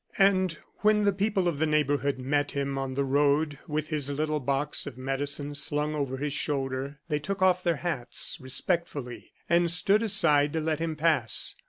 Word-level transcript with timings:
And 0.17 0.57
when 0.79 1.03
the 1.03 1.13
people 1.13 1.47
of 1.47 1.59
the 1.59 1.67
neighborhood 1.67 2.17
met 2.17 2.53
him 2.53 2.75
on 2.75 2.95
the 2.95 3.05
road 3.05 3.59
with 3.67 3.89
his 3.89 4.09
little 4.09 4.39
box 4.39 4.87
of 4.87 4.97
medicine 4.97 5.53
slung 5.53 5.93
over 5.93 6.17
his 6.17 6.33
shoulder, 6.33 6.97
they 7.07 7.19
took 7.19 7.43
off 7.43 7.61
their 7.61 7.75
hats 7.75 8.39
respectfully 8.41 9.31
and 9.47 9.69
stood 9.69 10.01
aside 10.01 10.53
to 10.53 10.59
let 10.59 10.79
him 10.79 10.95
pass. 10.95 11.53